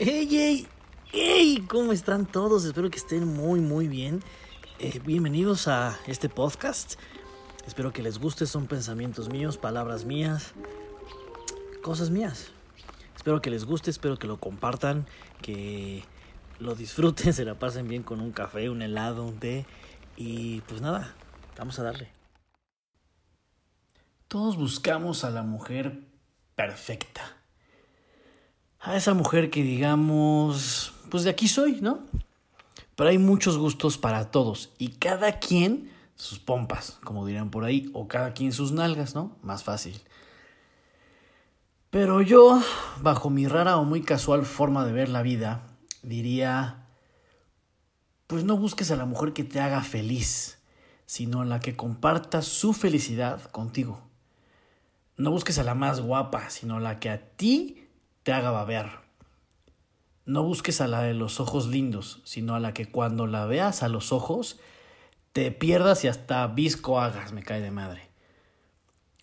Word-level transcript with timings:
¡Ey, 0.00 0.28
ey! 0.36 0.68
¡Ey! 1.12 1.66
¿Cómo 1.68 1.92
están 1.92 2.24
todos? 2.24 2.64
Espero 2.64 2.88
que 2.88 2.98
estén 2.98 3.26
muy, 3.26 3.58
muy 3.58 3.88
bien. 3.88 4.22
Eh, 4.78 5.00
bienvenidos 5.04 5.66
a 5.66 5.98
este 6.06 6.28
podcast. 6.28 6.94
Espero 7.66 7.92
que 7.92 8.00
les 8.00 8.20
guste. 8.20 8.46
Son 8.46 8.68
pensamientos 8.68 9.28
míos, 9.28 9.58
palabras 9.58 10.04
mías, 10.04 10.54
cosas 11.82 12.10
mías. 12.10 12.52
Espero 13.16 13.42
que 13.42 13.50
les 13.50 13.64
guste, 13.64 13.90
espero 13.90 14.20
que 14.20 14.28
lo 14.28 14.38
compartan, 14.38 15.04
que 15.42 16.04
lo 16.60 16.76
disfruten, 16.76 17.32
se 17.32 17.44
la 17.44 17.58
pasen 17.58 17.88
bien 17.88 18.04
con 18.04 18.20
un 18.20 18.30
café, 18.30 18.70
un 18.70 18.82
helado, 18.82 19.24
un 19.24 19.40
té. 19.40 19.66
Y 20.16 20.60
pues 20.60 20.80
nada, 20.80 21.16
vamos 21.58 21.76
a 21.80 21.82
darle. 21.82 22.08
Todos 24.28 24.56
buscamos 24.56 25.24
a 25.24 25.30
la 25.30 25.42
mujer 25.42 26.04
perfecta 26.54 27.37
a 28.80 28.96
esa 28.96 29.14
mujer 29.14 29.50
que 29.50 29.62
digamos, 29.62 30.92
pues 31.10 31.24
de 31.24 31.30
aquí 31.30 31.48
soy, 31.48 31.80
¿no? 31.80 32.00
Pero 32.96 33.10
hay 33.10 33.18
muchos 33.18 33.58
gustos 33.58 33.98
para 33.98 34.30
todos 34.30 34.70
y 34.78 34.88
cada 34.88 35.38
quien 35.38 35.90
sus 36.14 36.38
pompas, 36.38 36.98
como 37.04 37.24
dirían 37.26 37.50
por 37.50 37.64
ahí, 37.64 37.90
o 37.92 38.08
cada 38.08 38.32
quien 38.34 38.52
sus 38.52 38.72
nalgas, 38.72 39.14
¿no? 39.14 39.36
Más 39.42 39.62
fácil. 39.62 40.00
Pero 41.90 42.20
yo, 42.20 42.60
bajo 43.00 43.30
mi 43.30 43.46
rara 43.46 43.76
o 43.78 43.84
muy 43.84 44.02
casual 44.02 44.44
forma 44.44 44.84
de 44.84 44.92
ver 44.92 45.08
la 45.08 45.22
vida, 45.22 45.62
diría, 46.02 46.86
pues 48.26 48.44
no 48.44 48.56
busques 48.56 48.90
a 48.90 48.96
la 48.96 49.06
mujer 49.06 49.32
que 49.32 49.44
te 49.44 49.60
haga 49.60 49.82
feliz, 49.82 50.58
sino 51.06 51.40
a 51.40 51.44
la 51.46 51.60
que 51.60 51.76
comparta 51.76 52.42
su 52.42 52.74
felicidad 52.74 53.42
contigo. 53.50 54.02
No 55.16 55.30
busques 55.30 55.58
a 55.58 55.64
la 55.64 55.74
más 55.74 56.00
guapa, 56.00 56.50
sino 56.50 56.78
la 56.78 57.00
que 57.00 57.10
a 57.10 57.30
ti 57.30 57.87
te 58.28 58.34
haga 58.34 58.50
babear. 58.50 59.04
No 60.26 60.42
busques 60.42 60.82
a 60.82 60.86
la 60.86 61.00
de 61.00 61.14
los 61.14 61.40
ojos 61.40 61.68
lindos, 61.68 62.20
sino 62.24 62.54
a 62.54 62.60
la 62.60 62.74
que 62.74 62.84
cuando 62.84 63.26
la 63.26 63.46
veas 63.46 63.82
a 63.82 63.88
los 63.88 64.12
ojos 64.12 64.60
te 65.32 65.50
pierdas 65.50 66.04
y 66.04 66.08
hasta 66.08 66.46
visco 66.48 67.00
hagas, 67.00 67.32
me 67.32 67.42
cae 67.42 67.62
de 67.62 67.70
madre. 67.70 68.10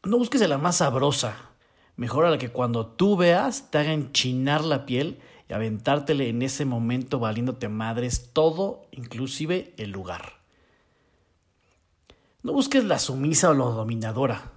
No 0.04 0.18
busques 0.18 0.42
a 0.42 0.48
la 0.48 0.58
más 0.58 0.78
sabrosa, 0.78 1.52
mejor 1.96 2.26
a 2.26 2.32
la 2.32 2.40
que 2.40 2.50
cuando 2.50 2.88
tú 2.88 3.16
veas 3.16 3.70
te 3.70 3.78
haga 3.78 3.94
enchinar 3.94 4.64
la 4.64 4.88
piel 4.88 5.20
y 5.48 5.54
aventártele 5.54 6.28
en 6.28 6.42
ese 6.42 6.66
momento 6.66 7.20
valiéndote 7.20 7.70
madres 7.70 8.32
todo, 8.34 8.88
inclusive 8.90 9.76
el 9.78 9.92
lugar. 9.92 10.40
No 12.42 12.54
busques 12.54 12.84
la 12.84 12.98
sumisa 12.98 13.52
o 13.52 13.54
la 13.54 13.66
dominadora, 13.66 14.52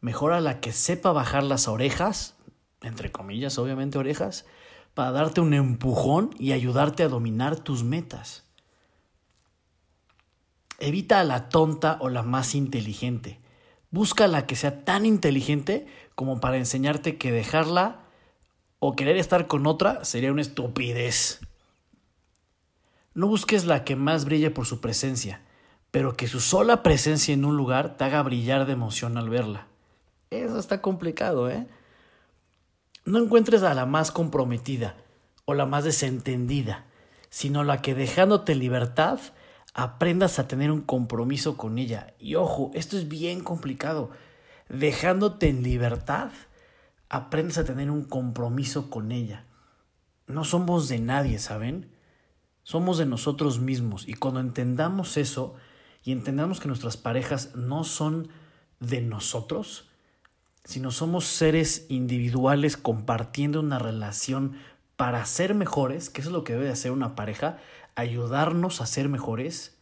mejor 0.00 0.34
a 0.34 0.40
la 0.40 0.60
que 0.60 0.70
sepa 0.70 1.10
bajar 1.10 1.42
las 1.42 1.66
orejas 1.66 2.37
entre 2.82 3.10
comillas, 3.10 3.58
obviamente 3.58 3.98
orejas, 3.98 4.46
para 4.94 5.12
darte 5.12 5.40
un 5.40 5.54
empujón 5.54 6.30
y 6.38 6.52
ayudarte 6.52 7.04
a 7.04 7.08
dominar 7.08 7.56
tus 7.56 7.84
metas. 7.84 8.44
Evita 10.78 11.20
a 11.20 11.24
la 11.24 11.48
tonta 11.48 11.98
o 12.00 12.08
la 12.08 12.22
más 12.22 12.54
inteligente. 12.54 13.40
Busca 13.90 14.26
la 14.28 14.46
que 14.46 14.56
sea 14.56 14.84
tan 14.84 15.06
inteligente 15.06 15.86
como 16.14 16.40
para 16.40 16.56
enseñarte 16.56 17.16
que 17.16 17.32
dejarla 17.32 18.00
o 18.78 18.94
querer 18.94 19.16
estar 19.16 19.46
con 19.46 19.66
otra 19.66 20.04
sería 20.04 20.32
una 20.32 20.42
estupidez. 20.42 21.40
No 23.14 23.26
busques 23.26 23.64
la 23.64 23.84
que 23.84 23.96
más 23.96 24.24
brille 24.24 24.50
por 24.50 24.66
su 24.66 24.80
presencia, 24.80 25.42
pero 25.90 26.16
que 26.16 26.28
su 26.28 26.40
sola 26.40 26.82
presencia 26.82 27.34
en 27.34 27.44
un 27.44 27.56
lugar 27.56 27.96
te 27.96 28.04
haga 28.04 28.22
brillar 28.22 28.66
de 28.66 28.74
emoción 28.74 29.16
al 29.16 29.30
verla. 29.30 29.66
Eso 30.30 30.58
está 30.58 30.80
complicado, 30.82 31.50
¿eh? 31.50 31.66
No 33.08 33.18
encuentres 33.18 33.62
a 33.62 33.72
la 33.72 33.86
más 33.86 34.12
comprometida 34.12 34.94
o 35.46 35.54
la 35.54 35.64
más 35.64 35.84
desentendida, 35.84 36.84
sino 37.30 37.64
la 37.64 37.80
que 37.80 37.94
dejándote 37.94 38.52
en 38.52 38.58
libertad 38.58 39.18
aprendas 39.72 40.38
a 40.38 40.46
tener 40.46 40.70
un 40.70 40.82
compromiso 40.82 41.56
con 41.56 41.78
ella. 41.78 42.12
Y 42.18 42.34
ojo, 42.34 42.70
esto 42.74 42.98
es 42.98 43.08
bien 43.08 43.42
complicado. 43.42 44.10
Dejándote 44.68 45.48
en 45.48 45.62
libertad, 45.62 46.32
aprendes 47.08 47.56
a 47.56 47.64
tener 47.64 47.90
un 47.90 48.04
compromiso 48.04 48.90
con 48.90 49.10
ella. 49.10 49.46
No 50.26 50.44
somos 50.44 50.90
de 50.90 50.98
nadie, 50.98 51.38
¿saben? 51.38 51.90
Somos 52.62 52.98
de 52.98 53.06
nosotros 53.06 53.58
mismos. 53.58 54.06
Y 54.06 54.12
cuando 54.12 54.40
entendamos 54.40 55.16
eso 55.16 55.54
y 56.04 56.12
entendamos 56.12 56.60
que 56.60 56.68
nuestras 56.68 56.98
parejas 56.98 57.54
no 57.54 57.84
son 57.84 58.28
de 58.80 59.00
nosotros, 59.00 59.87
sino 60.68 60.90
somos 60.90 61.24
seres 61.24 61.86
individuales 61.88 62.76
compartiendo 62.76 63.60
una 63.60 63.78
relación 63.78 64.58
para 64.96 65.24
ser 65.24 65.54
mejores, 65.54 66.10
que 66.10 66.20
eso 66.20 66.28
es 66.28 66.34
lo 66.34 66.44
que 66.44 66.52
debe 66.52 66.66
de 66.66 66.72
hacer 66.72 66.90
una 66.92 67.16
pareja, 67.16 67.56
ayudarnos 67.94 68.82
a 68.82 68.86
ser 68.86 69.08
mejores 69.08 69.78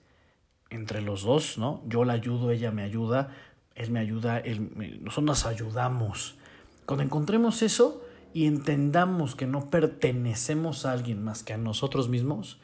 entre 0.71 1.03
los 1.03 1.25
dos, 1.25 1.59
¿no? 1.59 1.83
Yo 1.89 2.05
la 2.05 2.13
ayudo, 2.13 2.53
ella 2.53 2.71
me 2.71 2.85
ayuda, 2.85 3.35
él 3.75 3.91
me 3.91 3.99
ayuda, 3.99 4.39
él 4.39 5.01
nosotros 5.01 5.25
nos 5.25 5.47
ayudamos. 5.47 6.37
Cuando 6.85 7.03
encontremos 7.03 7.63
eso 7.63 8.05
y 8.33 8.47
entendamos 8.47 9.35
que 9.35 9.49
no 9.49 9.69
pertenecemos 9.71 10.87
a 10.87 10.93
alguien 10.93 11.21
más 11.21 11.43
que 11.43 11.53
a 11.53 11.59
nosotros 11.59 12.09
mismos, 12.09 12.61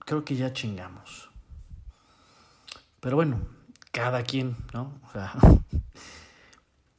creo 0.00 0.24
que 0.24 0.34
ya 0.34 0.52
chingamos. 0.52 1.30
Pero 2.98 3.14
bueno, 3.14 3.38
cada 3.92 4.24
quien, 4.24 4.56
¿no? 4.74 5.00
O 5.08 5.12
sea, 5.12 5.32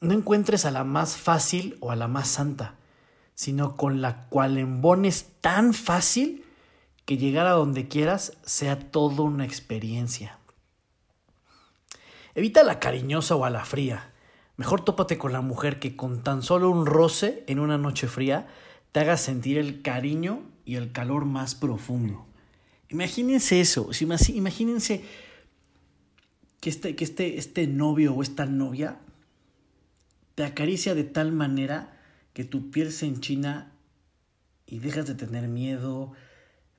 no 0.00 0.14
encuentres 0.14 0.64
a 0.64 0.70
la 0.70 0.84
más 0.84 1.16
fácil 1.16 1.76
o 1.80 1.90
a 1.90 1.96
la 1.96 2.08
más 2.08 2.28
santa, 2.28 2.74
sino 3.34 3.76
con 3.76 4.00
la 4.00 4.28
cual 4.28 4.58
embones 4.58 5.26
tan 5.40 5.74
fácil 5.74 6.44
que 7.04 7.18
llegar 7.18 7.46
a 7.46 7.52
donde 7.52 7.88
quieras 7.88 8.38
sea 8.42 8.78
toda 8.78 9.22
una 9.22 9.44
experiencia. 9.44 10.38
Evita 12.34 12.62
la 12.62 12.78
cariñosa 12.78 13.34
o 13.36 13.44
a 13.44 13.50
la 13.50 13.64
fría. 13.64 14.12
Mejor 14.56 14.84
tópate 14.84 15.18
con 15.18 15.32
la 15.32 15.40
mujer 15.40 15.78
que 15.78 15.96
con 15.96 16.22
tan 16.22 16.42
solo 16.42 16.70
un 16.70 16.86
roce 16.86 17.44
en 17.46 17.58
una 17.58 17.78
noche 17.78 18.08
fría 18.08 18.46
te 18.92 19.00
haga 19.00 19.16
sentir 19.16 19.58
el 19.58 19.82
cariño 19.82 20.42
y 20.64 20.76
el 20.76 20.92
calor 20.92 21.24
más 21.24 21.54
profundo. 21.54 22.26
Imagínense 22.88 23.60
eso, 23.60 23.90
imagínense 24.00 25.04
que 26.60 26.70
este, 26.70 26.96
que 26.96 27.04
este, 27.04 27.38
este 27.38 27.66
novio 27.66 28.14
o 28.14 28.22
esta 28.22 28.46
novia 28.46 28.98
te 30.40 30.46
acaricia 30.46 30.94
de 30.94 31.04
tal 31.04 31.32
manera 31.32 32.00
que 32.32 32.44
tu 32.44 32.70
piel 32.70 32.92
se 32.92 33.04
enchina 33.04 33.74
y 34.64 34.78
dejas 34.78 35.06
de 35.06 35.14
tener 35.14 35.48
miedo, 35.48 36.14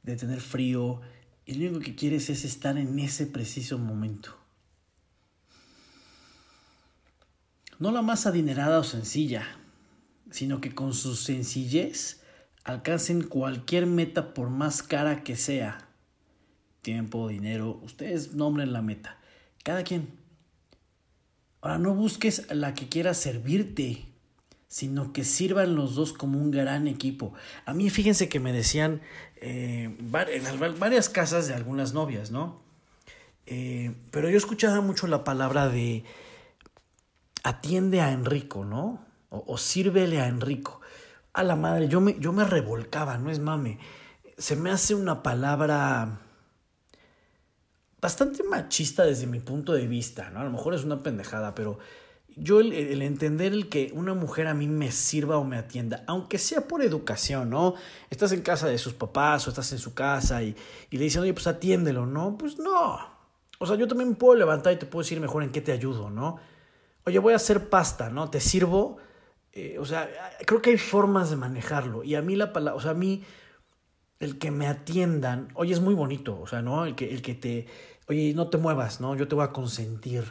de 0.02 0.16
tener 0.16 0.42
frío, 0.42 1.00
y 1.46 1.54
lo 1.54 1.70
único 1.70 1.86
que 1.86 1.94
quieres 1.94 2.32
es 2.32 2.44
estar 2.44 2.80
en 2.80 2.98
ese 2.98 3.28
preciso 3.28 3.78
momento. 3.78 4.36
No 7.78 7.92
la 7.92 8.02
más 8.02 8.26
adinerada 8.26 8.80
o 8.80 8.84
sencilla, 8.84 9.46
sino 10.32 10.60
que 10.60 10.74
con 10.74 10.96
su 10.96 11.16
sencillez 11.16 12.24
alcancen 12.64 13.22
cualquier 13.22 13.86
meta 13.86 14.34
por 14.34 14.50
más 14.50 14.82
cara 14.82 15.24
que 15.24 15.36
sea. 15.36 15.88
Tiempo, 16.82 17.28
dinero, 17.28 17.80
ustedes 17.84 18.34
nombren 18.34 18.74
la 18.74 18.82
meta. 18.82 19.20
Cada 19.64 19.84
quien. 19.84 20.21
Ahora 21.62 21.78
no 21.78 21.94
busques 21.94 22.48
la 22.52 22.74
que 22.74 22.90
quiera 22.90 23.14
servirte, 23.14 24.08
sino 24.68 25.14
que 25.14 25.24
sirvan 25.24 25.76
los 25.76 25.96
dos 25.96 26.12
como 26.12 26.40
un 26.40 26.50
gran 26.50 26.88
equipo. 26.88 27.34
A 27.66 27.74
mí 27.74 27.90
fíjense 27.90 28.30
que 28.30 28.40
me 28.40 28.52
decían 28.52 29.02
eh, 29.42 29.96
en 30.00 30.80
varias 30.80 31.10
casas 31.10 31.48
de 31.48 31.54
algunas 31.54 31.94
novias, 31.94 32.32
¿no? 32.32 32.62
Eh, 33.46 33.94
pero 34.12 34.30
yo 34.30 34.38
escuchaba 34.38 34.82
mucho 34.82 35.08
la 35.08 35.24
palabra 35.24 35.68
de 35.68 36.04
atiende 37.44 38.02
a 38.02 38.12
Enrico, 38.12 38.66
¿no? 38.66 39.06
O, 39.30 39.44
o, 39.46 39.58
sírvele 39.58 40.20
a 40.22 40.28
Enrico. 40.28 40.82
A 41.34 41.44
la 41.44 41.56
madre, 41.56 41.88
yo 41.88 42.02
me, 42.02 42.18
yo 42.20 42.34
me 42.34 42.44
revolcaba, 42.44 43.18
no 43.18 43.30
es 43.30 43.40
mame. 43.40 43.78
Se 44.38 44.56
me 44.56 44.72
hace 44.72 44.96
una 44.96 45.22
palabra 45.22 46.22
bastante 48.02 48.44
machista 48.44 49.04
desde 49.04 49.28
mi 49.28 49.40
punto 49.40 49.74
de 49.74 49.88
vista, 49.88 50.30
¿no? 50.32 50.40
A 50.40 50.44
lo 50.44 50.50
mejor 50.50 50.74
es 50.74 50.84
una 50.84 51.04
pendejada, 51.04 51.54
pero 51.54 51.78
yo 52.36 52.60
el, 52.60 53.02
entender 53.02 53.54
el 53.54 53.70
que 53.70 53.92
una 53.94 54.14
mujer 54.14 54.48
a 54.48 54.54
mí 54.54 54.68
me 54.68 54.92
sirva 54.92 55.38
o 55.38 55.44
me 55.44 55.58
atienda, 55.58 56.04
aunque 56.08 56.38
sea 56.38 56.68
por 56.68 56.82
educación, 56.82 57.50
¿no? 57.50 57.76
Estás 58.10 58.32
en 58.32 58.42
casa 58.42 58.68
de 58.68 58.78
sus 58.78 58.94
papás 58.94 59.46
o 59.46 59.50
estás 59.50 59.72
en 59.74 59.80
su 59.80 59.94
casa 59.94 60.42
y, 60.42 60.56
y 60.90 60.98
le 60.98 61.04
dicen, 61.04 61.22
oye, 61.22 61.34
pues 61.34 61.48
atiéndelo, 61.48 62.06
¿no? 62.06 62.38
Pues 62.38 62.58
no. 62.58 62.98
O 63.60 63.68
sea, 63.68 63.76
yo 63.76 63.88
también 63.88 64.16
puedo 64.16 64.36
levantar 64.36 64.74
y 64.74 64.78
te 64.78 64.86
puedo 64.86 65.04
decir 65.04 65.20
mejor 65.20 65.44
en 65.44 65.52
qué 65.52 65.62
te 65.62 65.72
ayudo, 65.72 66.10
¿no? 66.10 66.40
Oye, 67.06 67.20
voy 67.20 67.34
a 67.34 67.36
hacer 67.36 67.70
pasta, 67.70 68.10
¿no? 68.10 68.30
Te 68.30 68.40
sirvo. 68.40 68.98
Eh, 69.54 69.78
o 69.80 69.86
sea, 69.86 70.10
creo 70.46 70.62
que 70.62 70.72
hay 70.72 70.78
formas 70.78 71.30
de 71.30 71.36
manejarlo. 71.36 72.04
Y 72.04 72.16
a 72.16 72.22
mí 72.22 72.36
la 72.36 72.54
palabra, 72.54 72.78
o 72.78 72.82
sea, 72.82 72.92
a 72.92 72.96
mí 72.96 73.24
el 74.22 74.38
que 74.38 74.52
me 74.52 74.68
atiendan, 74.68 75.50
oye, 75.56 75.74
es 75.74 75.82
muy 75.82 75.94
bonito, 75.94 76.40
o 76.40 76.48
sea, 76.48 76.62
¿no? 76.62 76.86
El 76.86 76.96
que, 76.96 77.12
el 77.14 77.22
que 77.22 77.36
te, 77.36 77.68
oye, 78.08 78.34
no 78.34 78.48
te 78.48 78.58
muevas, 78.58 79.02
¿no? 79.02 79.16
Yo 79.16 79.28
te 79.28 79.36
voy 79.36 79.44
a 79.44 79.52
consentir. 79.52 80.24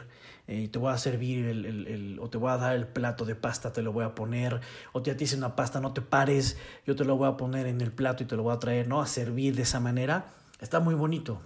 eh, 0.47 0.67
te 0.69 0.79
voy 0.79 0.91
a 0.91 0.97
servir 0.97 1.45
el, 1.45 1.65
el, 1.65 2.19
o 2.19 2.29
te 2.29 2.37
voy 2.37 2.49
a 2.51 2.57
dar 2.57 2.75
el 2.75 2.87
plato 2.87 3.25
de 3.25 3.35
pasta, 3.35 3.71
te 3.71 3.81
lo 3.81 3.93
voy 3.93 4.03
a 4.03 4.15
poner, 4.15 4.59
o 4.91 5.01
te 5.01 5.11
atice 5.11 5.37
una 5.37 5.55
pasta, 5.55 5.79
no 5.79 5.93
te 5.93 6.01
pares, 6.01 6.57
yo 6.85 6.95
te 6.95 7.05
lo 7.05 7.15
voy 7.15 7.29
a 7.29 7.37
poner 7.37 7.67
en 7.67 7.79
el 7.79 7.91
plato 7.91 8.23
y 8.23 8.25
te 8.25 8.35
lo 8.35 8.43
voy 8.43 8.53
a 8.53 8.59
traer, 8.59 8.87
¿no? 8.87 9.01
A 9.01 9.07
servir 9.07 9.55
de 9.55 9.61
esa 9.61 9.79
manera, 9.79 10.33
está 10.59 10.79
muy 10.79 10.95
bonito. 10.95 11.41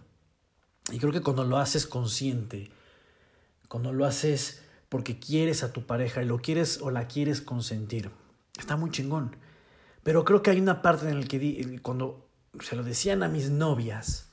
Y 0.91 0.97
creo 0.99 1.11
que 1.11 1.21
cuando 1.21 1.43
lo 1.43 1.57
haces 1.57 1.85
consciente, 1.85 2.71
cuando 3.67 3.91
lo 3.91 4.05
haces 4.05 4.63
porque 4.89 5.19
quieres 5.19 5.63
a 5.63 5.73
tu 5.73 5.85
pareja 5.85 6.21
y 6.21 6.25
lo 6.25 6.39
quieres 6.39 6.79
o 6.81 6.89
la 6.89 7.07
quieres 7.07 7.41
consentir, 7.41 8.11
está 8.57 8.77
muy 8.77 8.91
chingón. 8.91 9.35
Pero 10.03 10.23
creo 10.23 10.41
que 10.41 10.51
hay 10.51 10.59
una 10.59 10.81
parte 10.81 11.09
en 11.09 11.21
la 11.21 11.27
que 11.27 11.79
cuando 11.81 12.24
se 12.61 12.75
lo 12.75 12.83
decían 12.83 13.23
a 13.23 13.27
mis 13.27 13.49
novias, 13.49 14.31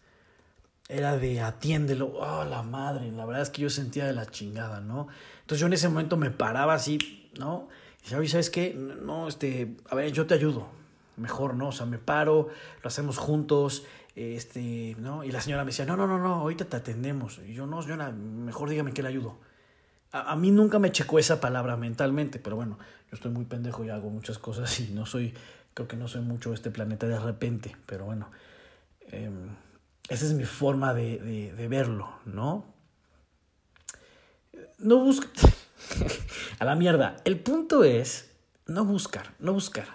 era 0.89 1.17
de 1.17 1.41
atiéndelo, 1.41 2.13
oh 2.15 2.45
la 2.45 2.63
madre, 2.63 3.11
la 3.13 3.25
verdad 3.25 3.43
es 3.43 3.51
que 3.51 3.63
yo 3.63 3.71
sentía 3.71 4.07
de 4.07 4.13
la 4.13 4.27
chingada, 4.27 4.81
¿no? 4.81 5.09
Entonces 5.41 5.61
yo 5.61 5.67
en 5.67 5.73
ese 5.73 5.89
momento 5.89 6.17
me 6.17 6.31
paraba 6.31 6.75
así, 6.75 7.31
¿no? 7.39 7.69
Y 8.01 8.03
decía, 8.03 8.19
oye, 8.19 8.29
¿sabes 8.29 8.51
qué? 8.51 8.75
No, 8.75 9.29
este, 9.29 9.77
a 9.89 9.95
ver, 9.95 10.13
yo 10.13 10.27
te 10.27 10.35
ayudo, 10.35 10.69
mejor, 11.17 11.55
¿no? 11.55 11.69
O 11.69 11.73
sea, 11.73 11.87
me 11.87 11.99
paro, 11.99 12.49
lo 12.83 12.89
hacemos 12.89 13.17
juntos, 13.19 13.85
este, 14.15 14.97
¿no? 14.99 15.25
Y 15.25 15.33
la 15.33 15.41
señora 15.41 15.65
me 15.65 15.71
decía, 15.71 15.87
no, 15.87 15.97
no, 15.97 16.07
no, 16.07 16.19
no, 16.19 16.35
ahorita 16.35 16.67
te 16.67 16.77
atendemos. 16.77 17.41
Y 17.47 17.55
yo, 17.55 17.67
no, 17.67 17.81
señora, 17.83 18.11
mejor 18.11 18.69
dígame 18.69 18.93
que 18.93 19.03
le 19.03 19.09
ayudo. 19.09 19.39
A, 20.11 20.33
a 20.33 20.37
mí 20.37 20.51
nunca 20.51 20.79
me 20.79 20.93
checó 20.93 21.19
esa 21.19 21.41
palabra 21.41 21.77
mentalmente, 21.77 22.39
pero 22.39 22.57
bueno, 22.57 22.79
yo 23.11 23.15
estoy 23.15 23.31
muy 23.31 23.47
pendejo 23.47 23.85
y 23.85 23.89
hago 23.89 24.11
muchas 24.11 24.39
cosas 24.39 24.79
y 24.81 24.91
no 24.91 25.07
soy, 25.07 25.33
creo 25.75 25.89
que 25.89 25.97
no 25.97 26.09
soy 26.09 26.23
mucho 26.23 26.53
este 26.53 26.71
planeta 26.71 27.07
de 27.07 27.19
repente, 27.19 27.77
pero 27.87 28.05
bueno. 28.05 28.31
Eh, 29.09 29.31
esa 30.09 30.27
es 30.27 30.33
mi 30.33 30.45
forma 30.45 30.95
de, 30.95 31.53
de, 31.57 31.69
verlo, 31.69 32.09
¿no? 32.25 32.67
No 34.79 34.99
buscar. 34.99 35.31
a 36.59 36.65
la 36.65 36.75
mierda. 36.75 37.17
El 37.25 37.41
punto 37.41 37.85
es 37.85 38.31
no 38.67 38.85
buscar, 38.85 39.35
no 39.39 39.53
buscar. 39.53 39.87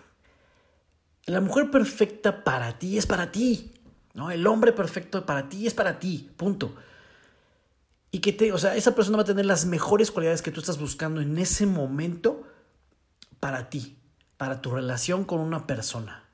La 1.26 1.42
mujer 1.42 1.70
perfecta 1.70 2.44
para 2.44 2.80
ti 2.80 2.98
es 2.98 3.06
para 3.06 3.32
ti. 3.32 3.74
¿no? 4.14 4.32
El 4.32 4.48
hombre 4.48 4.74
perfecto 4.74 5.26
para 5.26 5.50
ti 5.50 5.68
es 5.68 5.74
para 5.74 6.00
ti. 6.00 6.30
Punto. 6.38 6.76
Y 8.12 8.20
que 8.20 8.34
te, 8.34 8.52
o 8.52 8.58
sea, 8.58 8.76
esa 8.76 8.96
persona 8.96 9.18
va 9.18 9.24
a 9.24 9.28
tener 9.28 9.46
las 9.46 9.66
mejores 9.66 10.12
cualidades 10.12 10.42
que 10.42 10.52
tú 10.52 10.60
estás 10.60 10.80
buscando 10.80 11.22
en 11.22 11.38
ese 11.38 11.66
momento 11.66 12.44
para 13.40 13.70
ti, 13.70 13.98
para 14.38 14.62
tu 14.62 14.72
relación 14.72 15.25
con 15.25 15.39
una 15.39 15.68
persona 15.68 16.28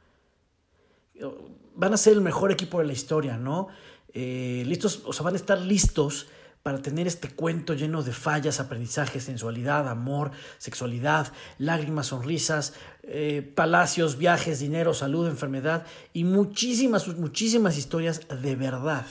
van 1.75 1.94
a 1.94 1.97
ser 1.97 2.13
el 2.13 2.21
mejor 2.21 2.51
equipo 2.51 2.79
de 2.79 2.85
la 2.85 2.94
historia, 2.94 3.38
¿no? 3.38 3.67
Eh, 4.13 4.63
listos, 4.65 5.01
o 5.05 5.13
sea, 5.13 5.23
van 5.23 5.33
a 5.33 5.38
estar 5.38 5.59
listos 5.59 6.27
para 6.61 6.81
tener 6.81 7.07
este 7.07 7.29
cuento 7.29 7.73
lleno 7.73 8.03
de 8.03 8.13
fallas, 8.13 8.59
aprendizaje, 8.59 9.19
sensualidad, 9.19 9.89
amor, 9.89 10.31
sexualidad, 10.59 11.33
lágrimas, 11.57 12.07
sonrisas, 12.07 12.73
eh, 13.03 13.41
palacios, 13.55 14.17
viajes, 14.17 14.59
dinero, 14.59 14.94
salud, 14.94 15.27
enfermedad 15.27 15.85
y 16.13 16.23
muchísimas, 16.23 17.07
muchísimas 17.17 17.77
historias 17.77 18.21
de 18.29 18.56
verdad. 18.56 19.06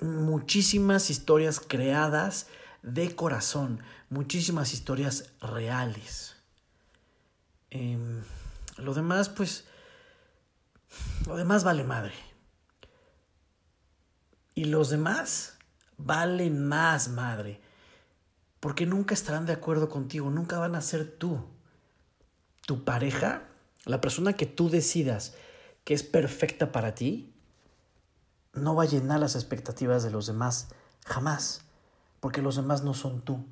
Muchísimas 0.00 1.10
historias 1.10 1.60
creadas 1.60 2.46
de 2.82 3.14
corazón, 3.14 3.82
muchísimas 4.08 4.72
historias 4.72 5.34
reales. 5.42 6.39
Em, 7.70 8.22
lo 8.76 8.94
demás, 8.94 9.28
pues, 9.28 9.64
lo 11.26 11.36
demás 11.36 11.64
vale 11.64 11.84
madre. 11.84 12.14
Y 14.54 14.64
los 14.64 14.90
demás 14.90 15.56
valen 15.96 16.66
más 16.66 17.08
madre. 17.08 17.60
Porque 18.58 18.86
nunca 18.86 19.14
estarán 19.14 19.46
de 19.46 19.52
acuerdo 19.52 19.88
contigo, 19.88 20.30
nunca 20.30 20.58
van 20.58 20.74
a 20.74 20.82
ser 20.82 21.10
tú. 21.10 21.46
Tu 22.66 22.84
pareja, 22.84 23.44
la 23.84 24.00
persona 24.00 24.34
que 24.34 24.46
tú 24.46 24.68
decidas 24.68 25.34
que 25.84 25.94
es 25.94 26.02
perfecta 26.02 26.72
para 26.72 26.94
ti, 26.94 27.32
no 28.52 28.74
va 28.74 28.82
a 28.82 28.86
llenar 28.86 29.20
las 29.20 29.34
expectativas 29.34 30.02
de 30.02 30.10
los 30.10 30.26
demás 30.26 30.68
jamás. 31.06 31.62
Porque 32.20 32.42
los 32.42 32.56
demás 32.56 32.82
no 32.82 32.92
son 32.92 33.22
tú. 33.22 33.46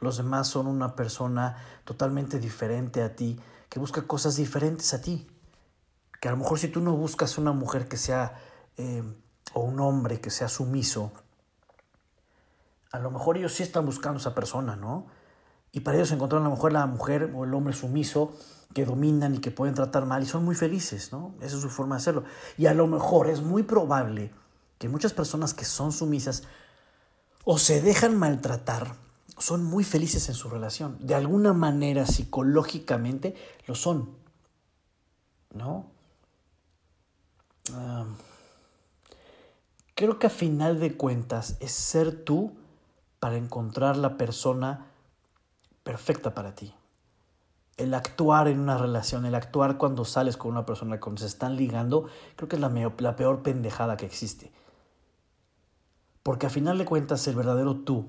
Los 0.00 0.16
demás 0.16 0.48
son 0.48 0.66
una 0.66 0.94
persona 0.94 1.56
totalmente 1.84 2.38
diferente 2.38 3.02
a 3.02 3.16
ti, 3.16 3.38
que 3.68 3.80
busca 3.80 4.02
cosas 4.06 4.36
diferentes 4.36 4.94
a 4.94 5.00
ti 5.00 5.28
que 6.20 6.28
a 6.28 6.32
lo 6.32 6.38
mejor 6.38 6.58
si 6.58 6.68
tú 6.68 6.80
no 6.80 6.92
buscas 6.96 7.38
una 7.38 7.52
mujer 7.52 7.88
que 7.88 7.96
sea, 7.96 8.34
eh, 8.76 9.02
o 9.54 9.60
un 9.60 9.80
hombre 9.80 10.20
que 10.20 10.30
sea 10.30 10.48
sumiso, 10.48 11.12
a 12.90 12.98
lo 12.98 13.10
mejor 13.10 13.36
ellos 13.36 13.54
sí 13.54 13.62
están 13.62 13.86
buscando 13.86 14.18
esa 14.18 14.34
persona, 14.34 14.76
¿no? 14.76 15.06
Y 15.72 15.80
para 15.80 15.98
ellos 15.98 16.10
encontraron 16.10 16.46
a 16.46 16.50
lo 16.50 16.56
mejor 16.56 16.72
la 16.72 16.86
mujer 16.86 17.32
o 17.34 17.44
el 17.44 17.52
hombre 17.52 17.74
sumiso 17.74 18.32
que 18.74 18.84
dominan 18.84 19.34
y 19.34 19.38
que 19.38 19.50
pueden 19.50 19.74
tratar 19.74 20.06
mal 20.06 20.22
y 20.22 20.26
son 20.26 20.44
muy 20.44 20.54
felices, 20.54 21.12
¿no? 21.12 21.34
Esa 21.40 21.56
es 21.56 21.62
su 21.62 21.68
forma 21.68 21.96
de 21.96 22.00
hacerlo. 22.00 22.24
Y 22.56 22.66
a 22.66 22.74
lo 22.74 22.86
mejor 22.86 23.28
es 23.28 23.42
muy 23.42 23.62
probable 23.62 24.32
que 24.78 24.88
muchas 24.88 25.12
personas 25.12 25.52
que 25.54 25.64
son 25.64 25.92
sumisas 25.92 26.44
o 27.44 27.58
se 27.58 27.82
dejan 27.82 28.16
maltratar, 28.16 28.94
son 29.36 29.64
muy 29.64 29.84
felices 29.84 30.28
en 30.28 30.34
su 30.34 30.48
relación. 30.48 30.96
De 31.00 31.14
alguna 31.14 31.52
manera, 31.52 32.06
psicológicamente, 32.06 33.34
lo 33.66 33.74
son, 33.74 34.10
¿no? 35.52 35.86
creo 39.94 40.18
que 40.18 40.28
a 40.28 40.30
final 40.30 40.80
de 40.80 40.96
cuentas 40.96 41.58
es 41.60 41.72
ser 41.72 42.24
tú 42.24 42.52
para 43.20 43.36
encontrar 43.36 43.98
la 43.98 44.16
persona 44.16 44.86
perfecta 45.82 46.34
para 46.34 46.54
ti. 46.54 46.74
El 47.76 47.92
actuar 47.92 48.48
en 48.48 48.58
una 48.58 48.78
relación, 48.78 49.26
el 49.26 49.34
actuar 49.34 49.76
cuando 49.76 50.06
sales 50.06 50.38
con 50.38 50.52
una 50.52 50.64
persona, 50.64 50.98
cuando 50.98 51.20
se 51.20 51.26
están 51.26 51.56
ligando, 51.56 52.06
creo 52.36 52.48
que 52.48 52.56
es 52.56 52.62
la, 52.62 52.70
la 52.98 53.16
peor 53.16 53.42
pendejada 53.42 53.98
que 53.98 54.06
existe. 54.06 54.50
Porque 56.22 56.46
a 56.46 56.50
final 56.50 56.78
de 56.78 56.86
cuentas 56.86 57.26
el 57.28 57.36
verdadero 57.36 57.76
tú 57.76 58.06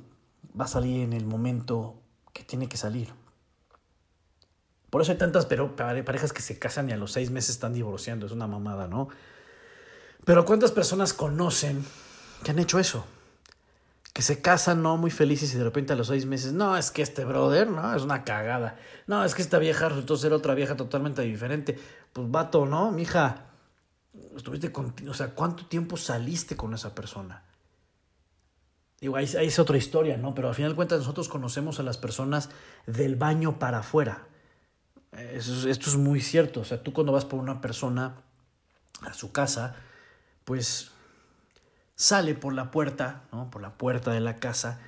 va 0.60 0.66
a 0.66 0.68
salir 0.68 1.02
en 1.02 1.14
el 1.14 1.26
momento 1.26 2.02
que 2.34 2.44
tiene 2.44 2.68
que 2.68 2.78
salir. 2.78 3.14
Por 4.90 5.02
eso 5.02 5.12
hay 5.12 5.18
tantas 5.18 5.46
parejas 5.46 6.34
que 6.34 6.42
se 6.42 6.58
casan 6.58 6.90
y 6.90 6.94
a 6.94 6.98
los 6.98 7.12
seis 7.12 7.30
meses 7.30 7.52
están 7.52 7.74
divorciando. 7.74 8.26
Es 8.26 8.32
una 8.32 8.48
mamada, 8.48 8.88
¿no? 8.88 9.10
Pero 10.26 10.46
¿cuántas 10.46 10.72
personas 10.72 11.14
conocen 11.14 11.86
que 12.44 12.52
han 12.52 12.60
hecho 12.60 12.80
eso? 12.80 13.06
Que 14.14 14.24
se 14.24 14.42
casan, 14.42 14.82
¿no? 14.82 14.98
Muy 14.98 15.12
felices 15.12 15.54
y 15.54 15.58
de 15.58 15.64
repente 15.64 15.94
a 15.94 15.96
los 15.96 16.08
seis 16.08 16.26
meses, 16.26 16.54
no, 16.54 16.76
es 16.76 16.90
que 16.92 17.04
este 17.04 17.24
brother, 17.24 17.70
¿no? 17.70 17.96
Es 17.96 18.02
una 18.02 18.24
cagada. 18.24 18.78
No, 19.06 19.24
es 19.24 19.36
que 19.36 19.44
esta 19.44 19.60
vieja 19.60 19.90
resultó 19.90 20.18
ser 20.18 20.34
otra 20.34 20.56
vieja 20.56 20.76
totalmente 20.76 21.22
diferente. 21.22 21.78
Pues 22.12 22.30
vato, 22.30 22.66
¿no? 22.66 22.92
Mija, 22.92 23.46
estuviste 24.36 24.72
con, 24.72 24.96
o 25.08 25.14
sea, 25.14 25.30
¿cuánto 25.36 25.68
tiempo 25.68 25.98
saliste 25.98 26.58
con 26.58 26.74
esa 26.74 26.96
persona? 26.96 27.44
Digo, 29.02 29.16
ahí, 29.16 29.26
es 29.26 29.60
otra 29.60 29.78
historia, 29.78 30.18
¿no? 30.18 30.36
Pero 30.36 30.50
al 30.50 30.56
final 30.56 30.72
de 30.72 30.76
cuentas 30.76 31.00
nosotros 31.00 31.30
conocemos 31.30 31.80
a 31.80 31.84
las 31.84 31.98
personas 31.98 32.50
del 32.86 33.16
baño 33.16 33.58
para 33.58 33.80
afuera. 33.80 34.28
esto 35.14 35.90
es 35.90 35.96
muy 35.96 36.22
cierto. 36.22 36.62
O 36.62 36.66
sea, 36.66 36.84
tú 36.84 36.92
cuando 36.92 37.14
vas 37.14 37.26
por 37.26 37.40
una 37.40 37.62
persona 37.62 38.16
a 39.02 39.14
su 39.14 39.32
casa, 39.32 39.76
pues 40.44 40.92
sale 41.96 42.34
por 42.36 42.54
la 42.54 42.72
puerta, 42.72 43.24
¿no? 43.32 43.50
por 43.50 43.62
la 43.62 43.78
puerta 43.78 44.12
de 44.12 44.20
la 44.20 44.36
casa, 44.36 44.80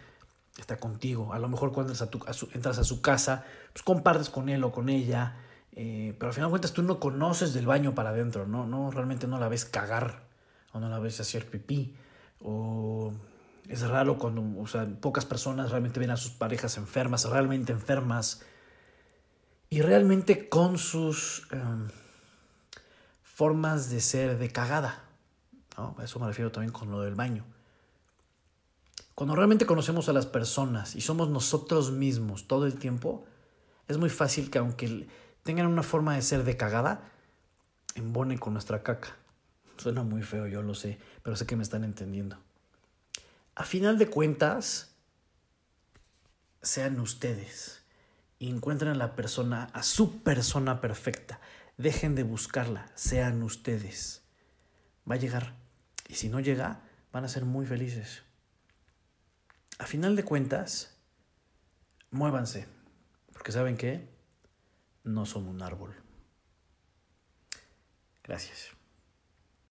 está 0.57 0.77
contigo. 0.77 1.33
A 1.33 1.39
lo 1.39 1.47
mejor 1.47 1.71
cuando 1.71 1.93
entras 1.93 2.07
a, 2.07 2.11
tu, 2.11 2.19
su, 2.33 2.49
entras 2.53 2.77
a 2.79 2.83
su 2.83 3.01
casa, 3.01 3.45
pues 3.71 3.83
compartes 3.83 4.29
con 4.29 4.49
él 4.49 4.63
o 4.63 4.71
con 4.71 4.89
ella, 4.89 5.37
eh, 5.73 6.15
pero 6.19 6.29
al 6.29 6.33
final 6.33 6.49
de 6.49 6.51
cuentas 6.51 6.73
tú 6.73 6.83
no 6.83 6.99
conoces 6.99 7.53
del 7.53 7.65
baño 7.65 7.95
para 7.95 8.09
adentro, 8.09 8.45
¿no? 8.45 8.65
no 8.65 8.91
realmente 8.91 9.27
no 9.27 9.39
la 9.39 9.47
ves 9.47 9.65
cagar 9.65 10.23
o 10.73 10.79
no 10.79 10.89
la 10.89 10.99
ves 10.99 11.19
hacer 11.19 11.49
pipí 11.49 11.95
o 12.41 13.13
es 13.71 13.81
raro 13.87 14.17
cuando, 14.17 14.43
o 14.59 14.67
sea, 14.67 14.85
pocas 14.99 15.25
personas 15.25 15.71
realmente 15.71 15.99
ven 15.99 16.11
a 16.11 16.17
sus 16.17 16.31
parejas 16.31 16.77
enfermas, 16.77 17.23
realmente 17.23 17.71
enfermas 17.71 18.41
y 19.69 19.81
realmente 19.81 20.49
con 20.49 20.77
sus 20.77 21.47
eh, 21.51 21.57
formas 23.23 23.89
de 23.89 24.01
ser 24.01 24.37
de 24.37 24.51
cagada. 24.51 25.05
A 25.77 25.95
eso 26.03 26.19
me 26.19 26.27
refiero 26.27 26.51
también 26.51 26.73
con 26.73 26.91
lo 26.91 27.01
del 27.01 27.15
baño. 27.15 27.45
Cuando 29.15 29.35
realmente 29.35 29.65
conocemos 29.65 30.09
a 30.09 30.13
las 30.13 30.25
personas 30.25 30.95
y 30.95 31.01
somos 31.01 31.29
nosotros 31.29 31.91
mismos 31.91 32.47
todo 32.47 32.65
el 32.65 32.75
tiempo, 32.75 33.25
es 33.87 33.97
muy 33.97 34.09
fácil 34.09 34.49
que 34.49 34.57
aunque 34.57 35.07
tengan 35.43 35.67
una 35.67 35.83
forma 35.83 36.15
de 36.15 36.21
ser 36.23 36.43
de 36.43 36.57
cagada, 36.57 37.09
embone 37.95 38.37
con 38.37 38.51
nuestra 38.51 38.83
caca. 38.83 39.15
Suena 39.77 40.03
muy 40.03 40.23
feo, 40.23 40.47
yo 40.47 40.61
lo 40.61 40.75
sé, 40.75 40.99
pero 41.23 41.37
sé 41.37 41.45
que 41.45 41.55
me 41.55 41.63
están 41.63 41.85
entendiendo. 41.85 42.37
A 43.55 43.63
final 43.63 43.97
de 43.97 44.09
cuentas, 44.09 44.95
sean 46.61 46.99
ustedes 46.99 47.81
y 48.39 48.49
encuentren 48.49 48.91
a 48.91 48.95
la 48.95 49.15
persona, 49.15 49.65
a 49.73 49.83
su 49.83 50.23
persona 50.23 50.81
perfecta. 50.81 51.39
Dejen 51.77 52.15
de 52.15 52.23
buscarla, 52.23 52.91
sean 52.95 53.43
ustedes. 53.43 54.23
Va 55.09 55.15
a 55.15 55.19
llegar. 55.19 55.55
Y 56.07 56.15
si 56.15 56.29
no 56.29 56.39
llega, 56.39 56.81
van 57.11 57.25
a 57.25 57.29
ser 57.29 57.45
muy 57.45 57.65
felices. 57.65 58.23
A 59.79 59.85
final 59.85 60.15
de 60.15 60.23
cuentas, 60.23 60.97
muévanse, 62.11 62.67
porque 63.33 63.51
saben 63.51 63.77
que 63.77 64.07
no 65.03 65.25
son 65.25 65.47
un 65.47 65.61
árbol. 65.61 65.95
Gracias. 68.23 68.80